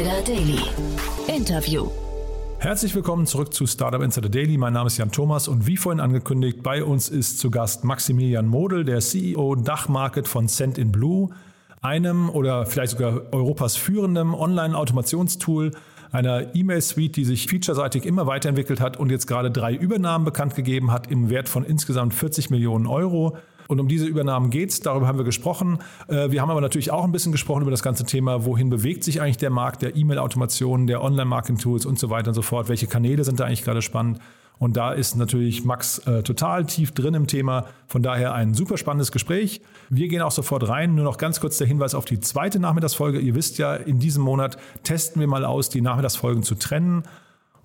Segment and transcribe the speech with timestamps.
[0.00, 0.58] Insider Daily.
[1.28, 1.90] Interview.
[2.58, 4.56] Herzlich willkommen zurück zu Startup Insider Daily.
[4.56, 8.46] Mein Name ist Jan Thomas und wie vorhin angekündigt, bei uns ist zu Gast Maximilian
[8.46, 11.28] Model, der CEO Dachmarket von Send in Blue,
[11.82, 15.72] einem oder vielleicht sogar Europas führendem Online-Automationstool,
[16.12, 20.92] einer E-Mail-Suite, die sich featureseitig immer weiterentwickelt hat und jetzt gerade drei Übernahmen bekannt gegeben
[20.92, 23.36] hat im Wert von insgesamt 40 Millionen Euro.
[23.70, 25.78] Und um diese Übernahmen geht es, darüber haben wir gesprochen.
[26.08, 29.04] Äh, wir haben aber natürlich auch ein bisschen gesprochen über das ganze Thema, wohin bewegt
[29.04, 32.68] sich eigentlich der Markt der E-Mail-Automation, der Online-Marketing-Tools und so weiter und so fort.
[32.68, 34.18] Welche Kanäle sind da eigentlich gerade spannend?
[34.58, 37.66] Und da ist natürlich Max äh, total tief drin im Thema.
[37.86, 39.60] Von daher ein super spannendes Gespräch.
[39.88, 40.96] Wir gehen auch sofort rein.
[40.96, 43.20] Nur noch ganz kurz der Hinweis auf die zweite Nachmittagsfolge.
[43.20, 47.04] Ihr wisst ja, in diesem Monat testen wir mal aus, die Nachmittagsfolgen zu trennen.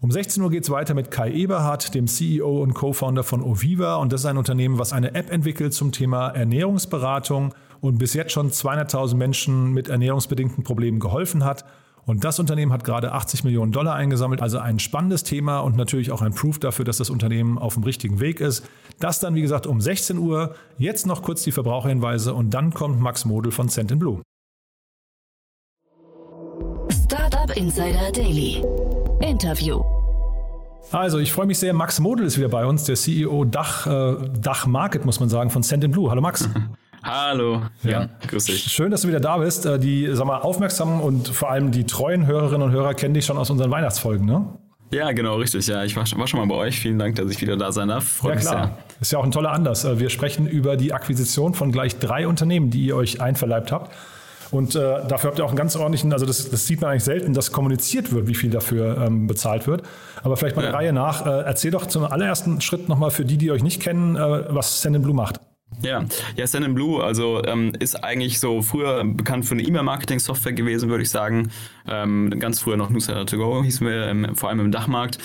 [0.01, 3.95] Um 16 Uhr geht es weiter mit Kai Eberhardt, dem CEO und Co-Founder von Oviva.
[3.95, 8.31] Und das ist ein Unternehmen, was eine App entwickelt zum Thema Ernährungsberatung und bis jetzt
[8.31, 11.65] schon 200.000 Menschen mit ernährungsbedingten Problemen geholfen hat.
[12.05, 14.41] Und das Unternehmen hat gerade 80 Millionen Dollar eingesammelt.
[14.41, 17.83] Also ein spannendes Thema und natürlich auch ein Proof dafür, dass das Unternehmen auf dem
[17.83, 18.67] richtigen Weg ist.
[18.99, 20.55] Das dann, wie gesagt, um 16 Uhr.
[20.77, 24.21] Jetzt noch kurz die Verbraucherhinweise und dann kommt Max Model von Cent Blue.
[26.91, 28.61] Startup Insider Daily.
[29.25, 29.83] Interview.
[30.91, 31.73] Also, ich freue mich sehr.
[31.73, 35.49] Max Model ist wieder bei uns, der CEO Dach, äh, Dach Market, muss man sagen,
[35.49, 36.09] von Send Blue.
[36.11, 36.47] Hallo Max.
[37.03, 38.63] Hallo, ja, ja, grüß dich.
[38.63, 39.65] Schön, dass du wieder da bist.
[39.65, 43.25] Äh, die, sag mal, aufmerksamen und vor allem die treuen Hörerinnen und Hörer kennen dich
[43.25, 44.47] schon aus unseren Weihnachtsfolgen, ne?
[44.91, 45.67] Ja, genau, richtig.
[45.67, 46.79] Ja, ich war, war, schon mal bei euch.
[46.79, 48.05] Vielen Dank, dass ich wieder da sein darf.
[48.05, 48.63] Freut ja, klar.
[48.65, 49.01] Sehr.
[49.01, 49.83] Ist ja auch ein toller Anlass.
[49.83, 53.91] Äh, wir sprechen über die Akquisition von gleich drei Unternehmen, die ihr euch einverleibt habt.
[54.51, 57.03] Und äh, dafür habt ihr auch einen ganz ordentlichen, also das, das, sieht man eigentlich
[57.03, 59.83] selten, dass kommuniziert wird, wie viel dafür ähm, bezahlt wird.
[60.23, 60.69] Aber vielleicht mal ja.
[60.69, 61.25] der Reihe nach.
[61.25, 64.81] Äh, erzähl doch zum allerersten Schritt nochmal für die, die euch nicht kennen, äh, was
[64.81, 65.39] Send Blue macht.
[65.81, 70.89] Ja, ja, Send Blue, also ähm, ist eigentlich so früher bekannt für eine E-Mail-Marketing-Software gewesen,
[70.89, 71.51] würde ich sagen.
[71.87, 75.19] Ähm, ganz früher noch Newsletter to Go hießen wir, ähm, vor allem im Dachmarkt.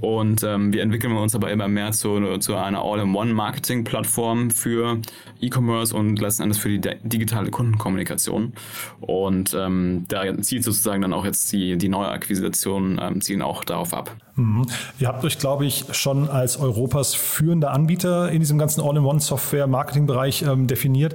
[0.00, 4.98] Und ähm, wir entwickeln uns aber immer mehr zu, zu einer All-in-One-Marketing-Plattform für
[5.40, 8.52] E-Commerce und letzten Endes für die digitale Kundenkommunikation.
[9.00, 13.64] Und ähm, da zielt sozusagen dann auch jetzt die, die neue Akquisition, ähm, zielen auch
[13.64, 14.14] darauf ab.
[14.34, 14.66] Mhm.
[14.98, 20.66] Ihr habt euch, glaube ich, schon als Europas führender Anbieter in diesem ganzen All-in-One-Software-Marketing-Bereich ähm,
[20.66, 21.14] definiert.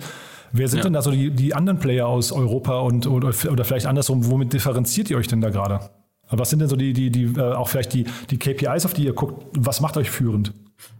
[0.53, 0.83] Wer sind ja.
[0.83, 4.53] denn da so die, die anderen Player aus Europa und oder, oder vielleicht andersrum, womit
[4.53, 5.91] differenziert ihr euch denn da gerade?
[6.29, 9.05] Was sind denn so die, die, die äh, auch vielleicht die, die KPIs, auf die
[9.05, 9.45] ihr guckt?
[9.57, 10.53] Was macht euch führend?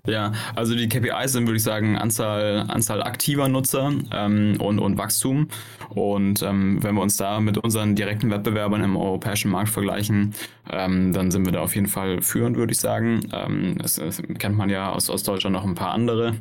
[0.08, 4.98] Ja, also die KPIs sind, würde ich sagen, Anzahl, Anzahl aktiver Nutzer ähm, und, und
[4.98, 5.48] Wachstum.
[5.90, 10.34] Und ähm, wenn wir uns da mit unseren direkten Wettbewerbern im europäischen Markt vergleichen,
[10.72, 13.20] ähm, dann sind wir da auf jeden Fall führend, würde ich sagen.
[13.34, 16.36] Ähm, das, das kennt man ja aus, aus Deutschland noch ein paar andere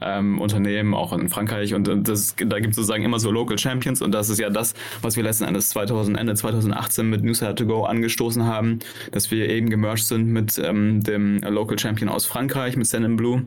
[0.00, 1.74] ähm, Unternehmen, auch in Frankreich.
[1.74, 4.02] Und das, da gibt es sozusagen immer so Local Champions.
[4.02, 7.66] Und das ist ja das, was wir letzten Endes 2000, Ende 2018 mit Newsletter to
[7.66, 8.80] Go angestoßen haben,
[9.12, 13.42] dass wir eben gemerged sind mit ähm, dem Local Champion aus Frankreich, mit Send Blue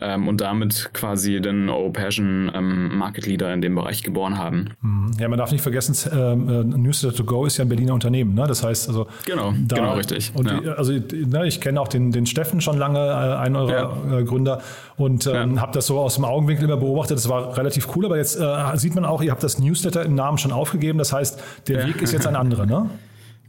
[0.00, 4.70] ähm, und damit quasi den europäischen ähm, Market Leader in dem Bereich geboren haben.
[4.80, 5.10] Mhm.
[5.18, 8.34] Ja, man darf nicht vergessen, äh, Newsletter to Go ist ja ein Berliner Unternehmen.
[8.34, 8.46] Ne?
[8.46, 10.32] Das heißt, also genau, da, genau richtig.
[10.34, 10.72] Und ja.
[10.72, 14.18] also ne, ich kenne auch den, den Steffen schon lange, äh, einen eurer ja.
[14.18, 14.60] äh, Gründer,
[14.96, 15.62] und ähm, ja.
[15.62, 17.16] habe das so aus dem Augenwinkel immer beobachtet.
[17.16, 20.14] Das war relativ cool, aber jetzt äh, sieht man auch, ihr habt das Newsletter im
[20.14, 20.98] Namen schon aufgegeben.
[20.98, 22.90] Das heißt, der Weg ist jetzt ein anderer, ne?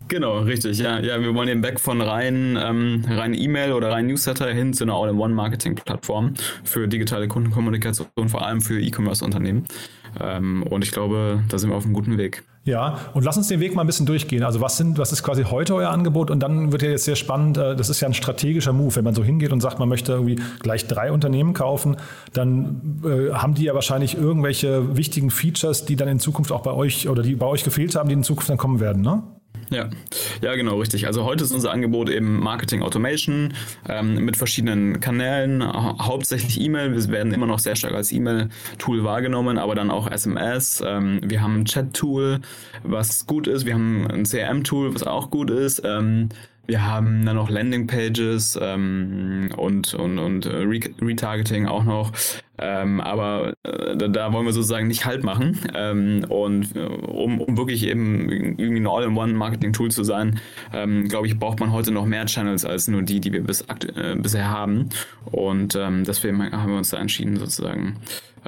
[0.07, 0.79] Genau, richtig.
[0.79, 4.73] Ja, ja, wir wollen eben weg von rein ähm, rein E-Mail oder rein Newsletter hin
[4.73, 6.33] zu einer All-in-One-Marketing-Plattform
[6.63, 9.65] für digitale Kundenkommunikation, vor allem für E-Commerce-Unternehmen.
[10.19, 12.43] Ähm, und ich glaube, da sind wir auf einem guten Weg.
[12.65, 14.43] Ja, und lass uns den Weg mal ein bisschen durchgehen.
[14.43, 16.31] Also was sind, was ist quasi heute euer Angebot?
[16.31, 18.95] Und dann wird ja jetzt sehr spannend, äh, das ist ja ein strategischer Move.
[18.95, 21.97] Wenn man so hingeht und sagt, man möchte irgendwie gleich drei Unternehmen kaufen,
[22.31, 26.71] dann äh, haben die ja wahrscheinlich irgendwelche wichtigen Features, die dann in Zukunft auch bei
[26.71, 29.23] euch oder die bei euch gefehlt haben, die in Zukunft dann kommen werden, ne?
[29.69, 29.89] Ja,
[30.41, 31.07] ja, genau, richtig.
[31.07, 33.53] Also heute ist unser Angebot eben Marketing Automation
[33.87, 36.93] ähm, mit verschiedenen Kanälen, hauptsächlich E-Mail.
[36.93, 40.83] Wir werden immer noch sehr stark als E-Mail-Tool wahrgenommen, aber dann auch SMS.
[40.85, 42.41] Ähm, wir haben ein Chat-Tool,
[42.83, 43.65] was gut ist.
[43.65, 45.81] Wir haben ein CRM-Tool, was auch gut ist.
[45.85, 46.29] Ähm,
[46.65, 50.65] wir haben dann noch Landingpages ähm, und, und, und äh,
[51.01, 52.11] Retargeting auch noch.
[52.57, 55.59] Ähm, aber äh, da, da, wollen wir sozusagen nicht Halt machen.
[55.73, 60.39] Ähm, und äh, um, um wirklich eben irgendwie ein All-in-One-Marketing-Tool zu sein,
[60.71, 63.61] ähm, glaube ich, braucht man heute noch mehr Channels als nur die, die wir bis,
[63.61, 64.89] äh, bisher haben.
[65.25, 67.97] Und ähm, deswegen haben wir uns da entschieden, sozusagen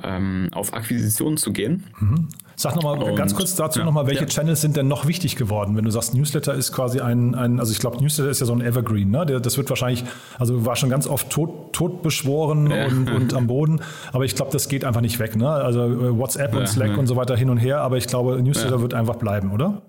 [0.03, 1.83] ähm, auf Akquisition zu gehen.
[2.00, 2.29] Mhm.
[2.55, 4.27] Sag nochmal ganz kurz dazu ja, nochmal, welche ja.
[4.27, 5.75] Channels sind denn noch wichtig geworden?
[5.75, 8.53] Wenn du sagst, Newsletter ist quasi ein, ein also ich glaube, Newsletter ist ja so
[8.53, 9.25] ein Evergreen, ne?
[9.25, 10.03] Der, das wird wahrscheinlich,
[10.39, 12.85] also war schon ganz oft tot, tot beschworen ja.
[12.85, 13.81] und, und am Boden,
[14.13, 15.49] aber ich glaube, das geht einfach nicht weg, ne?
[15.49, 18.81] Also äh, WhatsApp und Slack und so weiter hin und her, aber ich glaube, Newsletter
[18.81, 19.81] wird einfach bleiben, oder?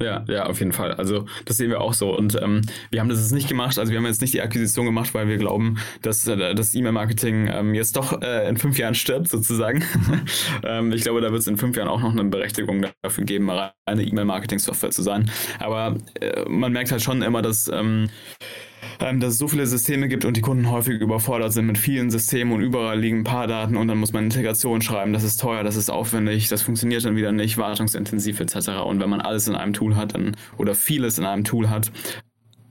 [0.00, 0.92] Ja, ja, auf jeden Fall.
[0.94, 2.16] Also das sehen wir auch so.
[2.16, 4.86] Und ähm, wir haben das jetzt nicht gemacht, also wir haben jetzt nicht die Akquisition
[4.86, 8.94] gemacht, weil wir glauben, dass äh, das E-Mail-Marketing ähm, jetzt doch äh, in fünf Jahren
[8.94, 9.84] stirbt, sozusagen.
[10.64, 13.50] ähm, ich glaube, da wird es in fünf Jahren auch noch eine Berechtigung dafür geben,
[13.50, 15.30] eine E-Mail-Marketing-Software zu sein.
[15.58, 17.70] Aber äh, man merkt halt schon immer, dass
[19.00, 22.10] ähm, dass es so viele Systeme gibt und die Kunden häufig überfordert sind mit vielen
[22.10, 25.40] Systemen und überall liegen ein paar Daten und dann muss man Integration schreiben, das ist
[25.40, 28.68] teuer, das ist aufwendig, das funktioniert dann wieder nicht, wartungsintensiv etc.
[28.84, 31.90] Und wenn man alles in einem Tool hat dann oder vieles in einem Tool hat,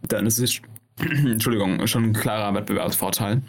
[0.07, 0.61] dann ist es
[0.99, 3.41] Entschuldigung, schon ein klarer Wettbewerbsvorteil.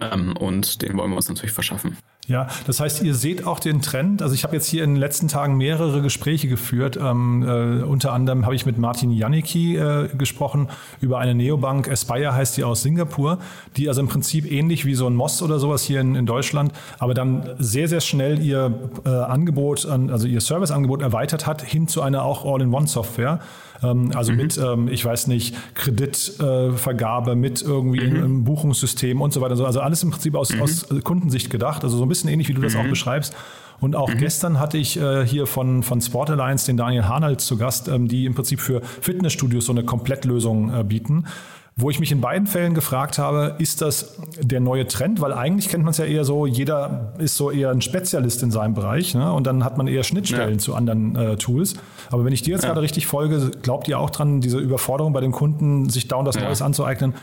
[0.00, 1.96] Ähm, und den wollen wir uns natürlich verschaffen.
[2.26, 4.22] Ja, das heißt, ihr seht auch den Trend.
[4.22, 6.98] Also ich habe jetzt hier in den letzten Tagen mehrere Gespräche geführt.
[7.00, 10.68] Ähm, äh, unter anderem habe ich mit Martin Janicki äh, gesprochen
[11.02, 13.38] über eine Neobank, Aspire heißt die aus Singapur,
[13.76, 16.72] die also im Prinzip ähnlich wie so ein Moss oder sowas hier in, in Deutschland,
[16.98, 18.72] aber dann sehr, sehr schnell ihr
[19.04, 23.40] äh, Angebot, an, also ihr Serviceangebot erweitert hat hin zu einer auch All-in-One-Software.
[23.82, 24.38] Ähm, also mhm.
[24.38, 28.16] mit, ähm, ich weiß nicht, Kreditvergabe, äh, mit irgendwie mhm.
[28.16, 29.58] einem Buchungssystem und so weiter.
[29.64, 30.62] Also alles im Prinzip aus, mhm.
[30.62, 31.84] aus Kundensicht gedacht.
[31.84, 32.90] Also so ein bisschen ähnlich, wie du das auch mhm.
[32.90, 33.34] beschreibst.
[33.80, 34.18] Und auch mhm.
[34.18, 38.08] gestern hatte ich äh, hier von, von Sport Alliance den Daniel Harnald zu Gast, ähm,
[38.08, 41.26] die im Prinzip für Fitnessstudios so eine Komplettlösung äh, bieten.
[41.76, 45.20] Wo ich mich in beiden Fällen gefragt habe, ist das der neue Trend?
[45.20, 48.52] Weil eigentlich kennt man es ja eher so, jeder ist so eher ein Spezialist in
[48.52, 49.32] seinem Bereich ne?
[49.32, 50.58] und dann hat man eher Schnittstellen ja.
[50.58, 51.74] zu anderen äh, Tools.
[52.12, 52.68] Aber wenn ich dir jetzt ja.
[52.68, 56.36] gerade richtig folge, glaubt ihr auch dran, diese Überforderung bei den Kunden, sich dauernd das
[56.36, 56.44] ja.
[56.44, 57.14] Neues anzueignen,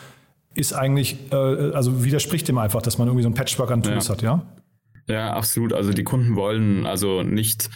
[0.54, 1.36] ist eigentlich, äh,
[1.72, 4.42] also widerspricht dem einfach, dass man irgendwie so ein Patchwork an Tools hat, ja?
[5.12, 5.74] Ja, absolut.
[5.74, 7.70] Also die Kunden wollen also nicht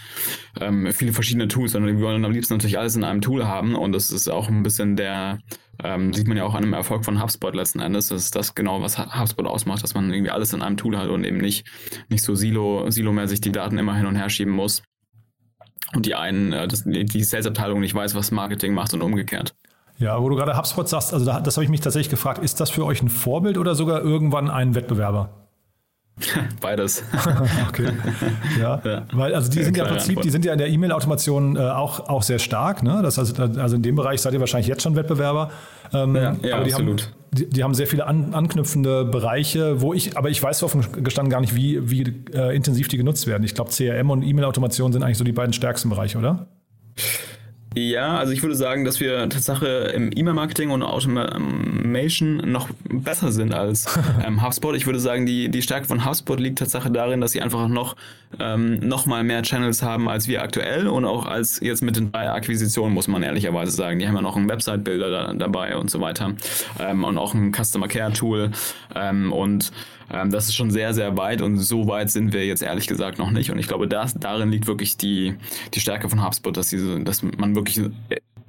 [0.62, 3.76] ähm, viele verschiedene Tools, sondern die wollen am liebsten natürlich alles in einem Tool haben.
[3.76, 5.40] Und das ist auch ein bisschen der,
[5.84, 8.08] ähm, sieht man ja auch an dem Erfolg von HubSpot letzten Endes.
[8.08, 11.10] Das ist das genau, was HubSpot ausmacht, dass man irgendwie alles in einem Tool hat
[11.10, 11.68] und eben nicht,
[12.08, 14.82] nicht so silo, silomäßig die Daten immer hin und her schieben muss.
[15.94, 19.56] Und die einen, äh, das, die Sales-Abteilung nicht weiß, was Marketing macht und umgekehrt.
[19.98, 22.70] Ja, wo du gerade HubSpot sagst, also das habe ich mich tatsächlich gefragt, ist das
[22.70, 25.45] für euch ein Vorbild oder sogar irgendwann ein Wettbewerber?
[26.62, 27.04] Beides.
[27.70, 27.90] okay.
[28.60, 28.82] Ja.
[28.86, 29.06] ja.
[29.12, 32.08] Weil also die sind ja im Prinzip, die sind ja in der E-Mail-Automation äh, auch,
[32.08, 32.84] auch sehr stark.
[32.84, 33.02] Ne?
[33.04, 35.52] Das also, also in dem Bereich seid ihr wahrscheinlich jetzt schon Wettbewerber.
[35.94, 37.04] Ähm, ja, ja, aber die absolut.
[37.04, 40.86] Haben, die, die, haben sehr viele an, anknüpfende Bereiche, wo ich, aber ich weiß offen
[41.04, 42.04] gestanden gar nicht, wie, wie
[42.34, 43.44] äh, intensiv die genutzt werden.
[43.44, 46.48] Ich glaube, CRM und E-Mail-Automation sind eigentlich so die beiden stärksten Bereiche, oder?
[47.78, 53.54] Ja, also ich würde sagen, dass wir Tatsache im E-Mail-Marketing und Automation noch besser sind
[53.54, 54.76] als ähm, HubSpot.
[54.78, 57.98] Ich würde sagen, die, die Stärke von HubSpot liegt Tatsache darin, dass sie einfach noch,
[58.40, 62.14] ähm, noch mal mehr Channels haben als wir aktuell und auch als jetzt mit den
[62.14, 64.00] drei Akquisitionen, muss man ehrlicherweise sagen.
[64.00, 66.32] Die haben ja noch einen Website-Builder da, dabei und so weiter
[66.80, 68.52] ähm, und auch ein Customer Care-Tool
[68.96, 69.74] ähm, und
[70.12, 73.18] ähm, das ist schon sehr, sehr weit und so weit sind wir jetzt ehrlich gesagt
[73.18, 73.52] noch nicht.
[73.52, 75.36] Und ich glaube, das, darin liegt wirklich die,
[75.74, 77.82] die Stärke von HubSpot, dass, diese, dass man wirklich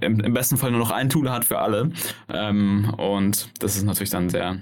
[0.01, 1.91] im, im besten Fall nur noch ein Tool hat für alle.
[2.29, 4.59] Ähm, und das ist natürlich dann sehr, äh,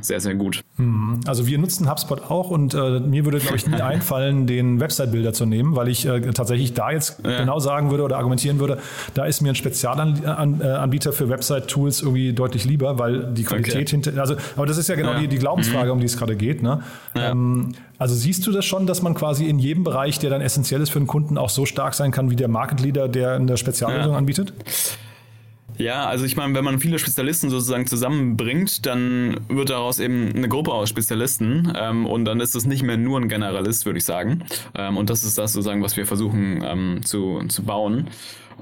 [0.00, 0.64] sehr, sehr gut.
[0.76, 1.20] Mhm.
[1.26, 5.32] Also wir nutzen HubSpot auch und äh, mir würde, glaube ich, nie einfallen, den Website-Bilder
[5.32, 7.38] zu nehmen, weil ich äh, tatsächlich da jetzt ja.
[7.40, 8.78] genau sagen würde oder argumentieren würde,
[9.14, 14.02] da ist mir ein Spezialanbieter für Website-Tools irgendwie deutlich lieber, weil die Qualität okay.
[14.02, 15.20] hinter, also, aber das ist ja genau ja.
[15.20, 15.92] Die, die Glaubensfrage, mhm.
[15.92, 16.62] um die es gerade geht.
[16.62, 16.82] Ne?
[17.14, 17.30] Ja.
[17.30, 20.80] Ähm, also siehst du das schon, dass man quasi in jedem Bereich, der dann essentiell
[20.80, 23.56] ist für einen Kunden, auch so stark sein kann wie der Market Leader, der eine
[23.56, 24.52] Speziallösung anbietet?
[25.78, 30.48] Ja, also ich meine, wenn man viele Spezialisten sozusagen zusammenbringt, dann wird daraus eben eine
[30.48, 34.04] Gruppe aus Spezialisten ähm, und dann ist es nicht mehr nur ein Generalist, würde ich
[34.04, 34.44] sagen.
[34.74, 38.08] Ähm, und das ist das sozusagen, was wir versuchen ähm, zu, zu bauen.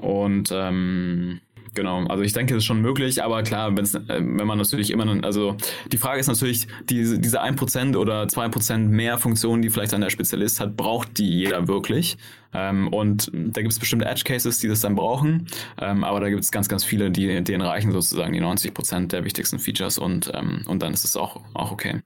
[0.01, 1.39] Und ähm,
[1.75, 4.91] Genau, also ich denke, das ist schon möglich, aber klar, wenn's, äh, wenn man natürlich
[4.91, 5.57] immer, also
[5.91, 10.09] die Frage ist natürlich, die, diese 1% oder 2% mehr Funktionen, die vielleicht dann der
[10.09, 12.17] Spezialist hat, braucht die jeder wirklich?
[12.53, 15.47] Ähm, und da gibt es bestimmte Edge Cases, die das dann brauchen,
[15.79, 19.25] ähm, aber da gibt es ganz, ganz viele, die denen reichen sozusagen die 90% der
[19.25, 22.01] wichtigsten Features und, ähm, und dann ist es auch, auch okay.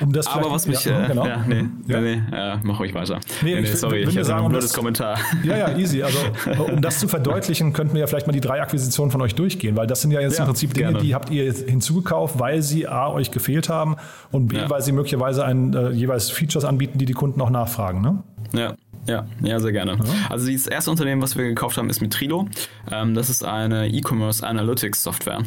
[0.00, 0.84] Um das Aber was mich.
[0.84, 1.26] Ja, äh, genau.
[1.26, 2.00] ja, nee, ja.
[2.00, 3.20] nee, äh, mach ruhig weiter.
[3.42, 5.18] Nee, nee, nee sorry, ich, sagen, ein blödes Kommentar.
[5.42, 6.02] Ja, ja, easy.
[6.02, 6.18] Also,
[6.72, 9.76] um das zu verdeutlichen, könnten wir ja vielleicht mal die drei Akquisitionen von euch durchgehen,
[9.76, 11.04] weil das sind ja jetzt im Prinzip Dinge, gerne.
[11.04, 13.96] die habt ihr hinzugekauft, weil sie A, euch gefehlt haben
[14.30, 18.00] und B, weil sie möglicherweise ein, äh, jeweils Features anbieten, die die Kunden auch nachfragen.
[18.00, 18.22] Ne?
[18.52, 18.74] Ja.
[19.08, 19.92] Ja, ja, sehr gerne.
[19.92, 20.12] Ja.
[20.28, 22.46] Also das erste Unternehmen, was wir gekauft haben, ist Mitrilo.
[22.92, 25.42] Ähm, das ist eine E-Commerce Analytics Software.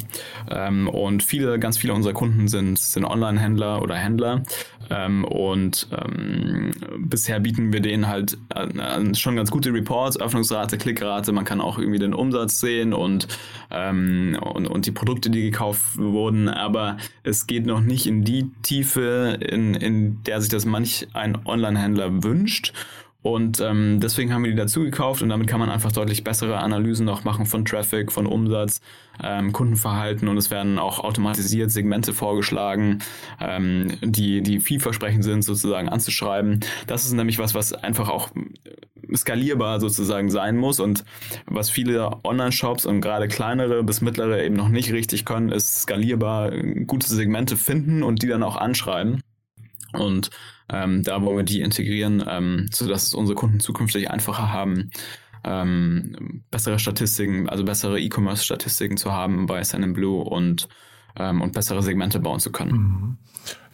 [0.50, 4.42] Ähm, und viele, ganz viele unserer Kunden sind, sind Online-Händler oder Händler.
[4.90, 11.30] Ähm, und ähm, bisher bieten wir denen halt äh, schon ganz gute Reports, Öffnungsrate, Klickrate.
[11.30, 13.28] Man kann auch irgendwie den Umsatz sehen und,
[13.70, 16.48] ähm, und, und die Produkte, die gekauft wurden.
[16.48, 21.38] Aber es geht noch nicht in die Tiefe, in, in der sich das manch ein
[21.46, 22.72] Online-Händler wünscht.
[23.22, 26.58] Und ähm, deswegen haben wir die dazu gekauft und damit kann man einfach deutlich bessere
[26.58, 28.80] Analysen noch machen von Traffic, von Umsatz,
[29.22, 32.98] ähm, Kundenverhalten und es werden auch automatisiert Segmente vorgeschlagen,
[33.40, 36.60] ähm, die, die vielversprechend sind, sozusagen anzuschreiben.
[36.88, 38.30] Das ist nämlich was, was einfach auch
[39.14, 41.04] skalierbar sozusagen sein muss und
[41.46, 46.50] was viele Online-Shops und gerade kleinere bis mittlere eben noch nicht richtig können, ist skalierbar
[46.86, 49.20] gute Segmente finden und die dann auch anschreiben.
[49.92, 50.30] Und
[50.72, 54.90] ähm, da wollen wir die integrieren, ähm, sodass unsere Kunden zukünftig einfacher haben,
[55.44, 59.62] ähm, bessere Statistiken, also bessere E-Commerce-Statistiken zu haben bei
[59.92, 60.68] Blue und,
[61.16, 62.72] ähm, und bessere Segmente bauen zu können.
[62.72, 63.16] Mhm.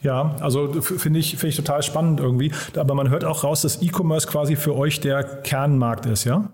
[0.00, 2.52] Ja, also finde ich, finde ich total spannend irgendwie.
[2.76, 6.50] Aber man hört auch raus, dass E-Commerce quasi für euch der Kernmarkt ist, ja?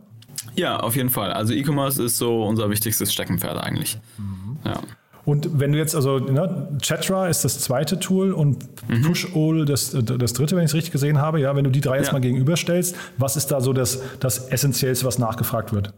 [0.57, 1.33] Ja, auf jeden Fall.
[1.33, 3.99] Also E-Commerce ist so unser wichtigstes Steckenpferd eigentlich.
[4.17, 4.59] Mhm.
[4.65, 4.81] Ja.
[5.25, 9.03] Und wenn du jetzt, also ne, Chatra ist das zweite Tool und mhm.
[9.03, 11.97] Pushol das, das dritte, wenn ich es richtig gesehen habe, ja, wenn du die drei
[11.97, 12.13] jetzt ja.
[12.13, 15.95] mal gegenüberstellst, was ist da so das, das Essentiellste, was nachgefragt wird?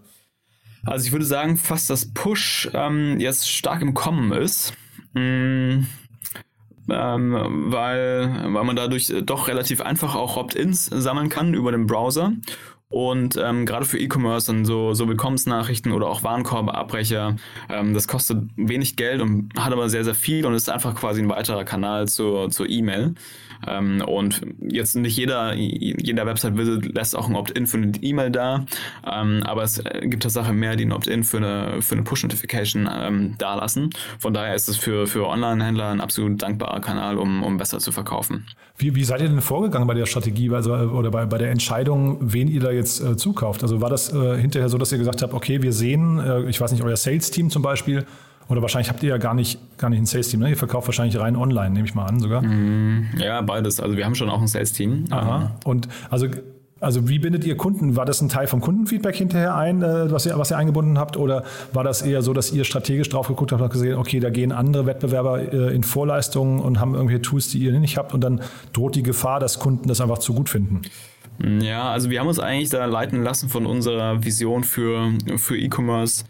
[0.84, 4.72] Also ich würde sagen, fast das Push ähm, jetzt stark im Kommen ist.
[5.14, 5.86] Mhm.
[6.88, 12.32] Ähm, weil, weil man dadurch doch relativ einfach auch Opt-ins sammeln kann über den Browser
[12.88, 17.34] und ähm, gerade für E-Commerce und so, so Willkommensnachrichten oder auch Warenkorbabbrecher,
[17.68, 21.20] ähm, das kostet wenig Geld und hat aber sehr, sehr viel und ist einfach quasi
[21.20, 23.14] ein weiterer Kanal zur, zur E-Mail.
[23.66, 28.64] Ähm, und jetzt nicht jeder, jeder Website-Visit lässt auch ein Opt-in für eine E-Mail da,
[29.04, 33.34] ähm, aber es gibt Tatsache mehr, die ein Opt-in für eine, für eine Push-Notification ähm,
[33.38, 33.90] da lassen.
[34.18, 37.90] Von daher ist es für, für Online-Händler ein absolut dankbarer Kanal, um, um besser zu
[37.90, 38.46] verkaufen.
[38.78, 42.18] Wie, wie seid ihr denn vorgegangen bei der Strategie also, oder bei, bei der Entscheidung,
[42.20, 43.62] wen ihr da jetzt äh, zukauft?
[43.62, 46.60] Also war das äh, hinterher so, dass ihr gesagt habt, okay, wir sehen, äh, ich
[46.60, 48.06] weiß nicht, euer Sales-Team zum Beispiel,
[48.48, 50.50] oder wahrscheinlich habt ihr ja gar nicht, gar nicht ein Sales-Team, ne?
[50.50, 52.42] Ihr verkauft wahrscheinlich rein online, nehme ich mal an sogar.
[52.42, 53.80] Mm, ja, beides.
[53.80, 55.06] Also wir haben schon auch ein Sales-Team.
[55.10, 55.56] Aha.
[55.64, 56.28] Und also,
[56.78, 57.96] also wie bindet ihr Kunden?
[57.96, 61.16] War das ein Teil vom Kundenfeedback hinterher ein, äh, was, ihr, was ihr eingebunden habt?
[61.16, 61.42] Oder
[61.72, 64.52] war das eher so, dass ihr strategisch drauf geguckt habt und gesehen, okay, da gehen
[64.52, 68.42] andere Wettbewerber äh, in Vorleistungen und haben irgendwelche Tools, die ihr nicht habt und dann
[68.72, 70.82] droht die Gefahr, dass Kunden das einfach zu gut finden?
[71.42, 76.24] Ja, also wir haben uns eigentlich da leiten lassen von unserer Vision für, für E-Commerce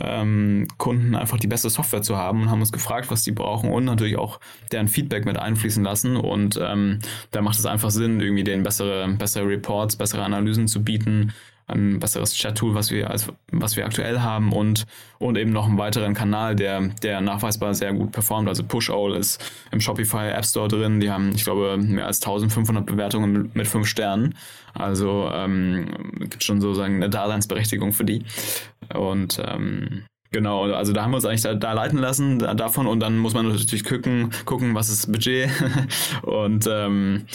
[0.00, 3.70] ähm, Kunden einfach die beste Software zu haben und haben uns gefragt, was die brauchen
[3.70, 4.40] und natürlich auch
[4.70, 6.16] deren Feedback mit einfließen lassen.
[6.16, 10.82] Und ähm, da macht es einfach Sinn, irgendwie denen bessere, bessere Reports, bessere Analysen zu
[10.82, 11.32] bieten,
[11.72, 14.84] ein besseres Chat-Tool, was wir, als, was wir aktuell haben und,
[15.18, 18.48] und eben noch einen weiteren Kanal, der, der nachweisbar sehr gut performt.
[18.48, 21.00] Also Push-All ist im Shopify App Store drin.
[21.00, 24.34] Die haben, ich glaube, mehr als 1500 Bewertungen mit, fünf Sternen.
[24.74, 25.86] Also ähm,
[26.20, 28.24] gibt schon sozusagen eine Daseinsberechtigung für die.
[28.94, 32.86] Und ähm, Genau, also da haben wir uns eigentlich da, da leiten lassen da, davon
[32.86, 35.50] und dann muss man natürlich gucken, gucken, was ist Budget
[36.22, 37.26] und ähm,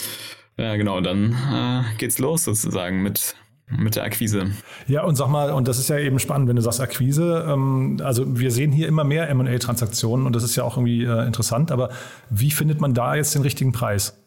[0.57, 3.35] ja genau, dann äh, geht's los sozusagen mit
[3.69, 4.51] mit der Akquise.
[4.87, 7.45] Ja, und sag mal, und das ist ja eben spannend, wenn du sagst Akquise.
[7.47, 11.25] Ähm, also wir sehen hier immer mehr MA-Transaktionen und das ist ja auch irgendwie äh,
[11.25, 11.89] interessant, aber
[12.29, 14.17] wie findet man da jetzt den richtigen Preis?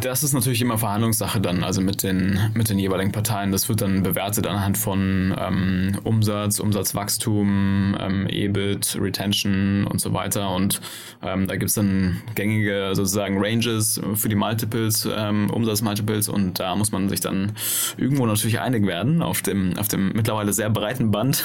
[0.00, 3.50] Das ist natürlich immer Verhandlungssache dann, also mit den, mit den jeweiligen Parteien.
[3.50, 10.50] Das wird dann bewertet anhand von ähm, Umsatz, Umsatzwachstum, ähm, EBIT, Retention und so weiter.
[10.50, 10.80] Und
[11.22, 16.76] ähm, da gibt es dann gängige sozusagen Ranges für die Multiples, ähm, Umsatzmultiples und da
[16.76, 17.52] muss man sich dann
[17.96, 21.42] irgendwo natürlich einig werden auf dem, auf dem mittlerweile sehr breiten Band.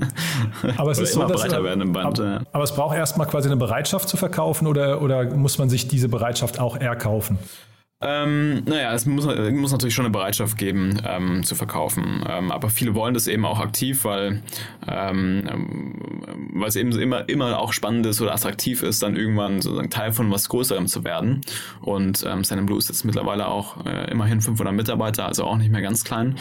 [0.76, 2.18] aber es ist immer so, breiter werdenden Band.
[2.18, 2.40] Aber, ja.
[2.50, 6.08] aber es braucht erstmal quasi eine Bereitschaft zu verkaufen oder, oder muss man sich diese
[6.08, 7.38] Bereitschaft auch erkaufen?
[8.00, 12.24] Ähm, naja, es muss, muss, natürlich schon eine Bereitschaft geben, ähm, zu verkaufen.
[12.28, 14.40] Ähm, aber viele wollen das eben auch aktiv, weil,
[14.86, 15.98] ähm,
[16.52, 20.12] weil es eben immer, immer auch spannend ist oder attraktiv ist, dann irgendwann sozusagen Teil
[20.12, 21.40] von was Größerem zu werden.
[21.80, 25.72] Und ähm, Sand Blue ist jetzt mittlerweile auch äh, immerhin 500 Mitarbeiter, also auch nicht
[25.72, 26.36] mehr ganz klein.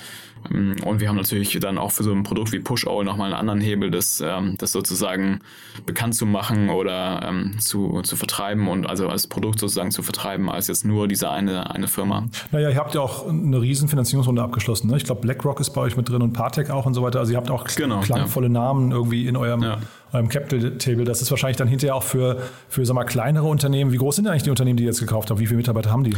[0.54, 3.39] Ähm, und wir haben natürlich dann auch für so ein Produkt wie Push-All nochmal einen
[3.39, 5.39] anderen Hebel, das, ähm, das sozusagen
[5.86, 10.50] bekannt zu machen oder ähm, zu, zu vertreiben und also als Produkt sozusagen zu vertreiben,
[10.50, 12.25] als jetzt nur diese eine, eine Firma.
[12.51, 14.89] Naja, ihr habt ja auch eine riesen Finanzierungsrunde abgeschlossen.
[14.89, 14.98] Ne?
[14.98, 17.20] Ich glaube, BlackRock ist bei euch mit drin und Partec auch und so weiter.
[17.20, 18.54] Also ihr habt auch genau, klangvolle ja.
[18.54, 19.77] Namen irgendwie in eurem, ja.
[20.13, 21.06] eurem Capital Table.
[21.06, 23.92] Das ist wahrscheinlich dann hinterher auch für, für sag mal, kleinere Unternehmen.
[23.92, 25.39] Wie groß sind eigentlich die Unternehmen, die ihr jetzt gekauft habt?
[25.39, 26.16] Wie viele Mitarbeiter haben die?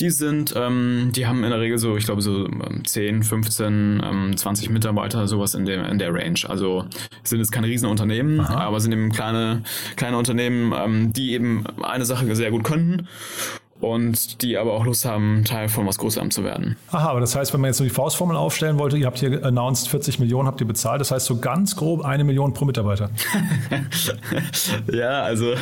[0.00, 2.48] Die sind, ähm, die haben in der Regel so, ich glaube, so
[2.84, 6.40] 10, 15, ähm, 20 Mitarbeiter, sowas in der, in der Range.
[6.48, 6.84] Also
[7.22, 8.60] sind jetzt keine Riesenunternehmen, Aha.
[8.60, 9.62] aber sind eben kleine,
[9.96, 13.08] kleine Unternehmen, ähm, die eben eine Sache sehr gut können
[13.84, 16.76] und die aber auch Lust haben, Teil von was Größerem zu werden.
[16.90, 19.44] Aha, aber das heißt, wenn man jetzt so die Faustformel aufstellen wollte, ihr habt hier
[19.44, 23.10] announced 40 Millionen, habt ihr bezahlt, das heißt so ganz grob eine Million pro Mitarbeiter.
[24.92, 25.54] ja, also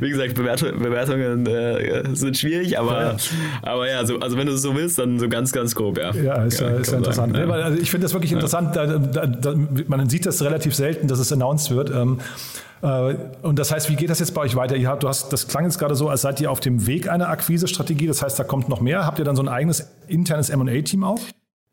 [0.00, 3.16] wie gesagt, Bewertung, Bewertungen äh, sind schwierig, aber ja,
[3.62, 6.12] aber ja so, also wenn du es so willst, dann so ganz, ganz grob, ja.
[6.14, 7.34] Ja, ist ja, ist ja interessant.
[7.34, 7.54] Sagen, ja.
[7.56, 9.54] Also ich finde das wirklich interessant, da, da, da,
[9.86, 11.90] man sieht das relativ selten, dass es announced wird.
[11.90, 14.76] Ähm, äh, und das heißt, wie geht das jetzt bei euch weiter?
[14.76, 17.08] Ihr habt, du hast, das klang jetzt gerade so, als seid ihr auf dem Weg
[17.08, 18.06] einer Akquise-Strategie.
[18.06, 19.06] Das heißt, da kommt noch mehr.
[19.06, 21.20] Habt ihr dann so ein eigenes internes M&A-Team auch?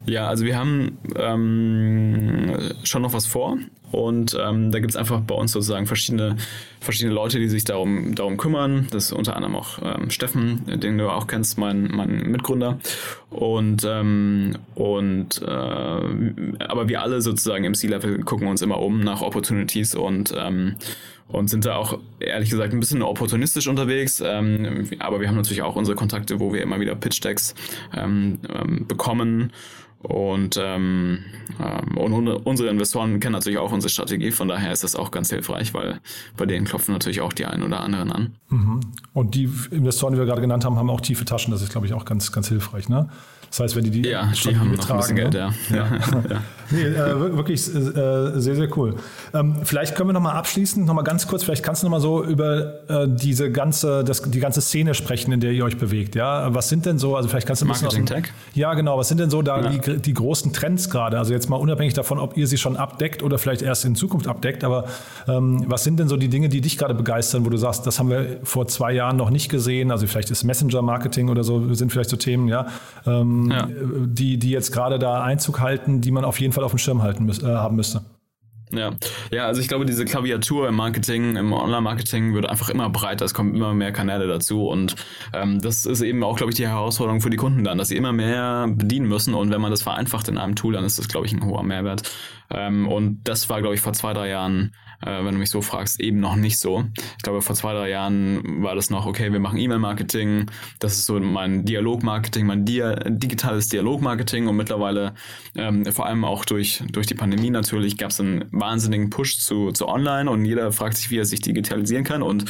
[0.05, 3.57] Ja, also wir haben ähm, schon noch was vor
[3.93, 6.35] und ähm, da gibt es einfach bei uns sozusagen verschiedene,
[6.79, 8.87] verschiedene Leute, die sich darum, darum kümmern.
[8.89, 12.79] Das ist unter anderem auch ähm, Steffen, den du auch kennst, mein, mein Mitgründer.
[13.29, 19.21] Und, ähm, und äh, aber wir alle sozusagen im C-Level gucken uns immer um nach
[19.21, 20.75] Opportunities und ähm,
[21.27, 24.21] und sind da auch ehrlich gesagt ein bisschen opportunistisch unterwegs.
[24.23, 27.55] Ähm, aber wir haben natürlich auch unsere Kontakte, wo wir immer wieder Pitch-Decks
[27.95, 29.51] ähm, ähm, bekommen
[30.03, 31.19] und, ähm,
[31.59, 35.29] ähm, und unsere Investoren kennen natürlich auch unsere Strategie, von daher ist das auch ganz
[35.29, 35.99] hilfreich, weil
[36.35, 38.35] bei denen klopfen natürlich auch die einen oder anderen an.
[38.49, 38.79] Mhm.
[39.13, 41.87] Und die Investoren, die wir gerade genannt haben, haben auch tiefe Taschen, das ist, glaube
[41.87, 42.89] ich, auch ganz, ganz hilfrich.
[42.89, 43.09] Ne?
[43.53, 45.53] Das heißt, wenn die die ja, die haben bisschen Geld, ne?
[45.69, 45.75] ja.
[45.75, 45.85] ja.
[46.27, 46.41] ja.
[46.71, 48.95] nee, äh, wirklich äh, sehr, sehr cool.
[49.31, 52.89] Ähm, vielleicht können wir nochmal abschließend, nochmal ganz kurz, vielleicht kannst du nochmal so über
[52.89, 56.15] äh, diese ganze, das, die ganze Szene sprechen, in der ihr euch bewegt.
[56.15, 58.23] Ja, was sind denn so, also vielleicht kannst du ein Marketing Tech?
[58.55, 58.97] Ja, genau.
[58.97, 59.69] Was sind denn so da ja.
[59.69, 61.19] die, die großen Trends gerade?
[61.19, 64.27] Also jetzt mal unabhängig davon, ob ihr sie schon abdeckt oder vielleicht erst in Zukunft
[64.27, 64.85] abdeckt, aber
[65.27, 67.99] ähm, was sind denn so die Dinge, die dich gerade begeistern, wo du sagst, das
[67.99, 69.91] haben wir vor zwei Jahren noch nicht gesehen?
[69.91, 72.65] Also vielleicht ist Messenger-Marketing oder so, sind vielleicht so Themen, ja.
[73.05, 73.67] Ähm, ja.
[73.69, 77.01] die, die jetzt gerade da Einzug halten, die man auf jeden Fall auf dem Schirm
[77.01, 78.01] halten müß, äh, haben müsste.
[78.75, 78.91] Ja.
[79.31, 83.25] ja, also ich glaube, diese Klaviatur im Marketing, im Online-Marketing wird einfach immer breiter.
[83.25, 84.95] Es kommen immer mehr Kanäle dazu und
[85.33, 87.97] ähm, das ist eben auch, glaube ich, die Herausforderung für die Kunden dann, dass sie
[87.97, 91.07] immer mehr bedienen müssen und wenn man das vereinfacht in einem Tool, dann ist das,
[91.07, 92.09] glaube ich, ein hoher Mehrwert.
[92.53, 94.71] Ähm, und das war, glaube ich, vor zwei, drei Jahren
[95.05, 96.85] äh, wenn du mich so fragst, eben noch nicht so.
[97.17, 100.45] Ich glaube, vor zwei, drei Jahren war das noch, okay, wir machen E-Mail-Marketing,
[100.79, 104.47] das ist so mein Dialog-Marketing, mein Dia digitales Dialog-Marketing.
[104.47, 105.13] Und mittlerweile,
[105.55, 109.71] ähm, vor allem auch durch, durch die Pandemie natürlich, gab es einen wahnsinnigen Push zu,
[109.71, 110.29] zu Online.
[110.29, 112.21] Und jeder fragt sich, wie er sich digitalisieren kann.
[112.21, 112.45] Und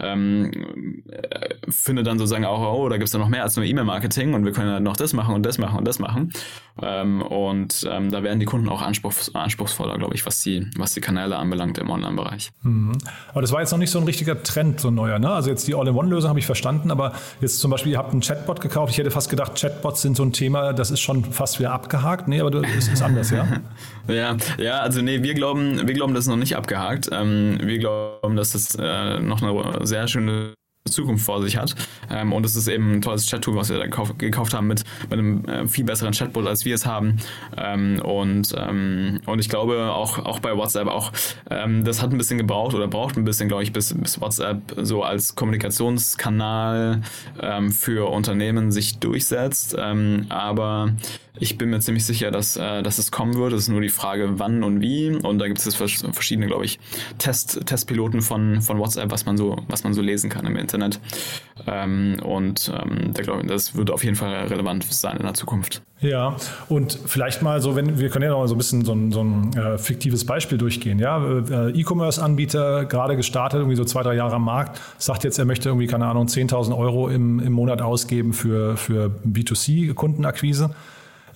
[0.00, 3.64] ähm, äh, findet dann sozusagen auch, oh, da gibt es ja noch mehr als nur
[3.64, 4.34] E-Mail-Marketing.
[4.34, 6.32] Und wir können ja noch das machen und das machen und das machen.
[6.82, 10.94] Ähm, und ähm, da werden die Kunden auch anspruchs anspruchsvoller, glaube ich, was die, was
[10.94, 12.50] die Kanäle anbelangt im Online-Bereich.
[12.62, 12.92] Mhm.
[13.30, 15.18] Aber das war jetzt noch nicht so ein richtiger Trend, so ein neuer.
[15.18, 15.30] Ne?
[15.30, 18.60] Also jetzt die All-in-One-Lösung habe ich verstanden, aber jetzt zum Beispiel, ihr habt einen Chatbot
[18.60, 18.92] gekauft.
[18.92, 22.28] Ich hätte fast gedacht, Chatbots sind so ein Thema, das ist schon fast wieder abgehakt.
[22.28, 23.46] Nee, aber es ist anders, ja?
[24.08, 27.10] ja, ja, also nee, wir glauben, wir glauben, das ist noch nicht abgehakt.
[27.12, 30.54] Ähm, wir glauben, dass das äh, noch eine sehr schöne
[30.90, 31.74] Zukunft vor sich hat.
[32.10, 34.84] Ähm, und es ist eben ein tolles Chat-Tool, was wir da gekauft, gekauft haben mit,
[35.08, 37.16] mit einem äh, viel besseren Chatbot, als wir es haben.
[37.56, 41.10] Ähm, und, ähm, und ich glaube auch, auch bei WhatsApp auch,
[41.48, 44.58] ähm, das hat ein bisschen gebraucht oder braucht ein bisschen, glaube ich, bis, bis WhatsApp
[44.76, 47.00] so als Kommunikationskanal
[47.40, 49.74] ähm, für Unternehmen sich durchsetzt.
[49.78, 50.92] Ähm, aber
[51.40, 53.52] ich bin mir ziemlich sicher, dass, äh, dass es kommen wird.
[53.54, 55.08] Es ist nur die Frage, wann und wie.
[55.08, 56.78] Und da gibt es verschiedene, glaube ich,
[57.18, 60.73] Test, Testpiloten von, von WhatsApp, was man so, was man so lesen kann im Internet.
[61.66, 65.34] Ähm, und ähm, da glaube ich, das wird auf jeden Fall relevant sein in der
[65.34, 65.82] Zukunft.
[66.00, 66.36] Ja,
[66.68, 69.12] und vielleicht mal so, wenn wir können ja noch mal so ein bisschen so ein,
[69.12, 70.98] so ein äh, fiktives Beispiel durchgehen.
[70.98, 75.44] Ja, äh, E-Commerce-Anbieter, gerade gestartet, irgendwie so zwei, drei Jahre am Markt, sagt jetzt, er
[75.44, 80.70] möchte irgendwie, keine Ahnung, 10.000 Euro im, im Monat ausgeben für, für B2C-Kundenakquise.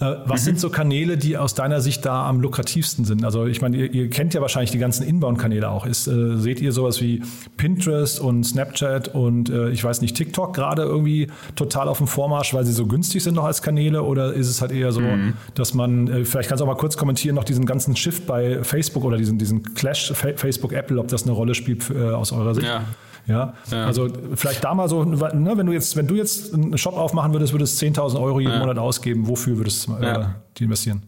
[0.01, 0.45] Äh, was mhm.
[0.45, 3.25] sind so Kanäle, die aus deiner Sicht da am lukrativsten sind?
[3.25, 5.87] Also ich meine, ihr, ihr kennt ja wahrscheinlich die ganzen Inbound-Kanäle auch.
[5.87, 7.23] Ist, äh, seht ihr sowas wie
[7.57, 12.55] Pinterest und Snapchat und äh, ich weiß nicht, TikTok gerade irgendwie total auf dem Vormarsch,
[12.55, 14.03] weil sie so günstig sind noch als Kanäle?
[14.03, 15.35] Oder ist es halt eher so, mhm.
[15.55, 18.63] dass man, äh, vielleicht kannst du auch mal kurz kommentieren, noch diesen ganzen Shift bei
[18.63, 22.67] Facebook oder diesen, diesen Clash Facebook-Apple, ob das eine Rolle spielt äh, aus eurer Sicht?
[22.67, 22.85] Ja.
[23.29, 23.55] Ja?
[23.71, 23.87] ja?
[23.87, 27.33] also vielleicht da mal so, ne, wenn du jetzt, wenn du jetzt einen Shop aufmachen
[27.33, 28.59] würdest, würdest du 10.000 Euro jeden ja.
[28.59, 29.29] Monat ausgeben.
[29.29, 30.25] Wofür würdest du äh,
[30.57, 31.03] die investieren?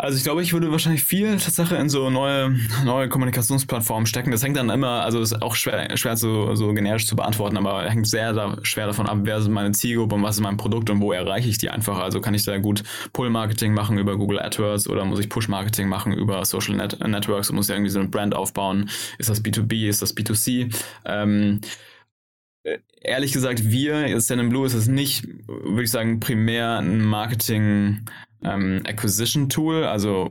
[0.00, 4.30] Also ich glaube, ich würde wahrscheinlich viel Tatsache in so neue, neue Kommunikationsplattformen stecken.
[4.30, 7.82] Das hängt dann immer, also ist auch schwer, schwer so, so generisch zu beantworten, aber
[7.82, 10.88] hängt sehr da, schwer davon ab, wer ist meine Zielgruppe und was ist mein Produkt
[10.88, 11.98] und wo erreiche ich die einfach.
[11.98, 16.12] Also kann ich da gut Pull-Marketing machen über Google AdWords oder muss ich Push-Marketing machen
[16.12, 18.88] über Social Net Networks und muss ich irgendwie so eine Brand aufbauen.
[19.18, 20.72] Ist das B2B, ist das B2C?
[21.06, 21.60] Ähm,
[23.00, 28.04] ehrlich gesagt, wir, Stand Blue ist es nicht, würde ich sagen, primär ein Marketing
[28.44, 29.84] ähm, Acquisition Tool.
[29.84, 30.30] Also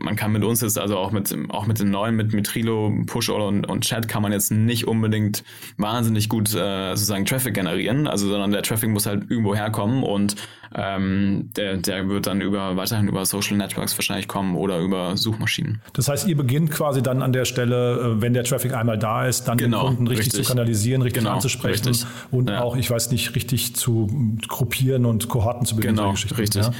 [0.00, 3.30] man kann mit uns jetzt, also auch mit, auch mit den neuen, mit Mitrilo, Push
[3.30, 5.44] und, und Chat kann man jetzt nicht unbedingt
[5.76, 10.36] wahnsinnig gut äh, sozusagen Traffic generieren, also sondern der Traffic muss halt irgendwo herkommen und
[10.72, 15.82] ähm, der, der wird dann über weiterhin über Social Networks wahrscheinlich kommen oder über Suchmaschinen.
[15.94, 19.26] Das heißt, ihr beginnt quasi dann an der Stelle, äh, wenn der Traffic einmal da
[19.26, 22.06] ist, dann genau, den Kunden richtig, richtig, zu kanalisieren, richtig genau, anzusprechen richtig.
[22.30, 22.62] und ja.
[22.62, 25.96] auch, ich weiß nicht, richtig zu gruppieren und Kohorten zu bilden.
[25.96, 26.62] Genau, richtig.
[26.62, 26.72] Ja?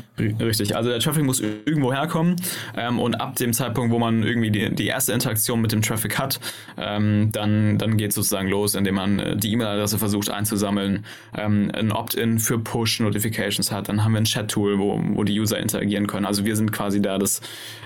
[0.51, 0.75] Richtig.
[0.75, 2.35] Also der Traffic muss irgendwo herkommen
[2.77, 6.19] ähm, und ab dem Zeitpunkt, wo man irgendwie die, die erste Interaktion mit dem Traffic
[6.19, 6.41] hat,
[6.77, 11.05] ähm, dann, dann geht es sozusagen los, indem man äh, die E-Mail-Adresse versucht einzusammeln,
[11.39, 13.89] ähm, ein Opt-in für Push-Notifications hat.
[13.89, 16.27] Dann haben wir ein Chat-Tool, wo, wo die User interagieren können.
[16.27, 17.41] Also wir sind quasi da das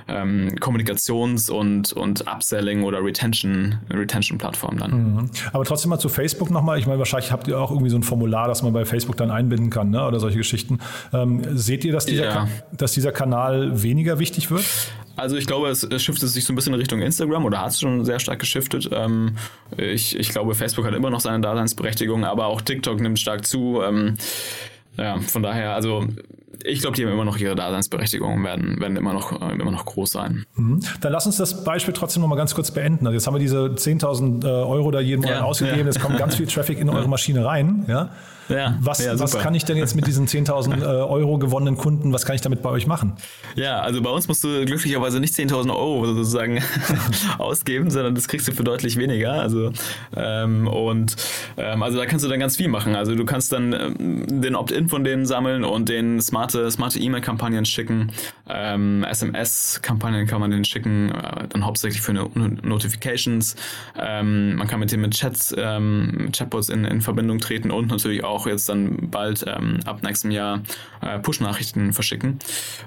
[0.08, 4.90] ähm, Kommunikations- und, und Upselling- oder Retention, Retention-Plattform dann.
[4.90, 5.30] Mhm.
[5.52, 6.78] Aber trotzdem mal zu Facebook nochmal.
[6.78, 9.30] Ich meine, wahrscheinlich habt ihr auch irgendwie so ein Formular, das man bei Facebook dann
[9.30, 10.06] einbinden kann ne?
[10.06, 10.78] oder solche Geschichten.
[11.12, 12.48] Ähm, seht ihr, dass dieser, ja.
[12.72, 14.64] Dass dieser Kanal weniger wichtig wird?
[15.16, 17.70] Also ich glaube, es, es shiftet sich so ein bisschen in Richtung Instagram oder hat
[17.70, 18.90] es schon sehr stark geschiftet.
[18.92, 19.36] Ähm,
[19.76, 23.80] ich, ich glaube, Facebook hat immer noch seine Daseinsberechtigung, aber auch TikTok nimmt stark zu.
[23.82, 24.16] Ähm,
[24.96, 26.04] ja, von daher, also
[26.64, 29.70] ich glaube, die haben immer noch ihre Daseinsberechtigung und werden, werden immer, noch, äh, immer
[29.70, 30.46] noch groß sein.
[30.54, 30.80] Mhm.
[31.00, 33.06] Dann lass uns das Beispiel trotzdem noch mal ganz kurz beenden.
[33.06, 35.80] Also jetzt haben wir diese 10.000 äh, Euro da jeden Monat ja, ausgegeben.
[35.80, 35.88] Ja.
[35.88, 37.84] Es kommt ganz viel Traffic in eure Maschine rein.
[37.86, 38.10] Ja?
[38.48, 42.12] Ja, was, ja, was kann ich denn jetzt mit diesen 10.000 äh, Euro gewonnenen Kunden,
[42.12, 43.14] was kann ich damit bei euch machen?
[43.54, 46.62] Ja, also bei uns musst du glücklicherweise nicht 10.000 Euro sozusagen
[47.38, 49.32] ausgeben, sondern das kriegst du für deutlich weniger.
[49.32, 49.72] Also,
[50.16, 51.16] ähm, und
[51.56, 52.94] ähm, also da kannst du dann ganz viel machen.
[52.94, 57.64] Also du kannst dann ähm, den Opt-in von denen sammeln und den smarte smarte E-Mail-Kampagnen
[57.64, 58.12] schicken.
[58.48, 63.56] Ähm, SMS-Kampagnen kann man denen schicken, äh, dann hauptsächlich für Notifications.
[63.98, 68.24] Ähm, man kann mit denen mit Chats, ähm, Chatbots in, in Verbindung treten und natürlich
[68.24, 70.62] auch auch jetzt dann bald ähm, ab nächstem Jahr
[71.00, 72.38] äh, Push-Nachrichten verschicken,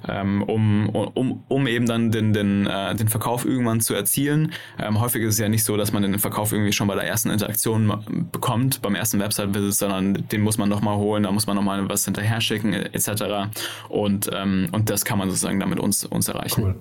[0.08, 4.52] ähm, um, um, um eben dann den, den, äh, den Verkauf irgendwann zu erzielen.
[4.80, 7.06] Ähm, häufig ist es ja nicht so, dass man den Verkauf irgendwie schon bei der
[7.06, 11.56] ersten Interaktion bekommt, beim ersten Website-Visit, sondern den muss man nochmal holen, da muss man
[11.56, 13.50] nochmal was hinterher schicken etc.
[13.90, 16.64] Und, ähm, und das kann man sozusagen dann mit uns, uns erreichen.
[16.64, 16.76] Cool.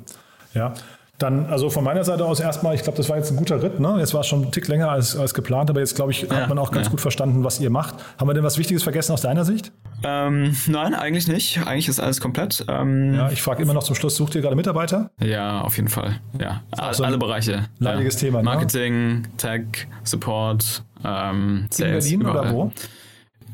[0.55, 0.75] Ja,
[1.19, 3.81] dann, also von meiner Seite aus erstmal, ich glaube, das war jetzt ein guter Ritt.
[3.81, 3.97] Ne?
[3.99, 6.49] Jetzt war es schon ein Tick länger als, als geplant, aber jetzt, glaube ich, hat
[6.49, 6.91] man auch ganz ja.
[6.91, 7.95] gut verstanden, was ihr macht.
[8.19, 9.73] Haben wir denn was Wichtiges vergessen aus deiner Sicht?
[10.05, 11.67] Ähm, nein, eigentlich nicht.
[11.67, 12.65] Eigentlich ist alles komplett.
[12.69, 15.11] Ähm, ja, ich frage immer noch zum Schluss, sucht ihr gerade Mitarbeiter?
[15.21, 16.21] Ja, auf jeden Fall.
[16.39, 17.65] Ja, also alle Bereiche.
[17.79, 18.21] Leidiges ja.
[18.21, 18.39] Thema.
[18.39, 18.45] Ne?
[18.45, 22.11] Marketing, Tech, Support, ähm, Sales.
[22.11, 22.47] In Berlin überall.
[22.47, 22.73] oder wo?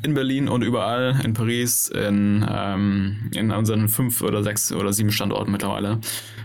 [0.03, 5.12] In Berlin und überall, in Paris, in, ähm, in unseren fünf oder sechs oder sieben
[5.12, 6.01] Standorten mittlerweile.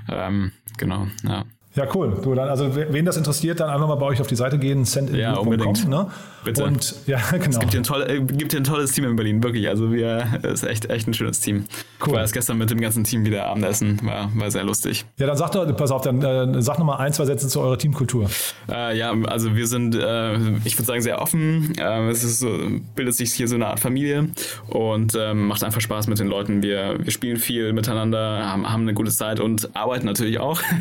[0.10, 1.46] Ähm, genau, ja.
[1.78, 2.18] Ja, cool.
[2.24, 4.84] Du, dann, also wen das interessiert, dann einfach mal bei euch auf die Seite gehen,
[4.84, 5.36] sendinblue.com.
[5.36, 5.88] Ja, unbedingt.
[5.88, 6.08] Ne?
[6.44, 6.64] Bitte.
[6.64, 7.46] Und ja, genau.
[7.50, 9.70] Es gibt hier, ein tolle, äh, gibt hier ein tolles Team in Berlin, wirklich.
[9.70, 11.66] Also wir, ist echt, echt ein schönes Team.
[12.00, 12.08] Cool.
[12.08, 15.06] Ich war erst gestern mit dem ganzen Team wieder Abendessen, war, war sehr lustig.
[15.18, 17.78] Ja, dann sag doch, pass auf, dann äh, sag nochmal ein, zwei Sätze zu eurer
[17.78, 18.28] Teamkultur.
[18.72, 20.36] Äh, ja, also wir sind, äh,
[20.66, 21.74] ich würde sagen, sehr offen.
[21.78, 22.58] Äh, es ist so,
[22.96, 24.30] bildet sich hier so eine Art Familie
[24.70, 26.64] und ähm, macht einfach Spaß mit den Leuten.
[26.64, 30.60] Wir, wir spielen viel miteinander, haben, haben eine gute Zeit und arbeiten natürlich auch.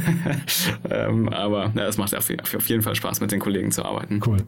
[0.91, 4.21] Ähm, aber ja, es macht auf, auf jeden Fall Spaß, mit den Kollegen zu arbeiten.
[4.25, 4.39] Cool.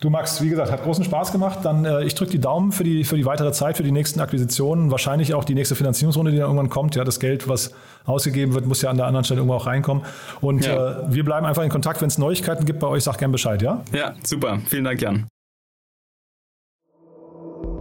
[0.00, 1.60] Du Max, wie gesagt, hat großen Spaß gemacht.
[1.62, 4.20] Dann äh, ich drücke die Daumen für die, für die weitere Zeit, für die nächsten
[4.20, 6.94] Akquisitionen, wahrscheinlich auch die nächste Finanzierungsrunde, die dann irgendwann kommt.
[6.94, 7.72] Ja, das Geld, was
[8.04, 10.04] ausgegeben wird, muss ja an der anderen Stelle irgendwo auch reinkommen.
[10.40, 11.04] Und ja.
[11.04, 12.00] äh, wir bleiben einfach in Kontakt.
[12.02, 13.82] Wenn es Neuigkeiten gibt bei euch, sag gern Bescheid, ja?
[13.92, 14.58] Ja, super.
[14.66, 15.26] Vielen Dank, Jan.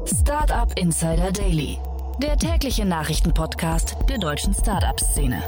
[0.06, 1.78] Startup Insider Daily,
[2.22, 5.42] der tägliche Nachrichtenpodcast der deutschen Startup-Szene.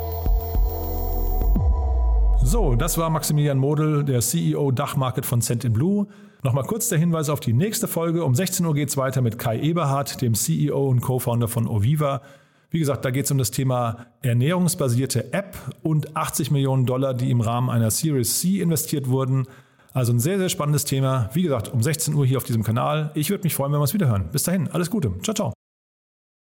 [2.45, 6.05] So, das war Maximilian Model, der CEO Dachmarket von Cent in Blue.
[6.43, 8.23] Nochmal kurz der Hinweis auf die nächste Folge.
[8.23, 12.21] Um 16 Uhr geht es weiter mit Kai Eberhardt, dem CEO und Co-Founder von Oviva.
[12.69, 17.31] Wie gesagt, da geht es um das Thema ernährungsbasierte App und 80 Millionen Dollar, die
[17.31, 19.47] im Rahmen einer Series C investiert wurden.
[19.91, 21.31] Also ein sehr, sehr spannendes Thema.
[21.33, 23.09] Wie gesagt, um 16 Uhr hier auf diesem Kanal.
[23.15, 24.29] Ich würde mich freuen, wenn wir uns wieder hören.
[24.31, 25.11] Bis dahin, alles Gute.
[25.23, 25.64] Ciao, ciao.